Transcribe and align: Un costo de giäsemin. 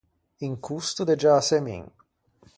Un 0.47 0.55
costo 0.69 1.05
de 1.09 1.15
giäsemin. 1.25 1.83